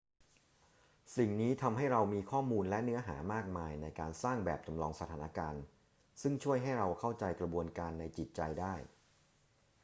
[1.17, 5.63] สิ่งนี้ทำให้เรามีข้อมูลและเนื้อหามากมายในการสร้างแบบจำลองสถานการณ์
[6.21, 8.73] ซึ่งช่วยให้เราเข้าใจกระบวนการในจิตใจได้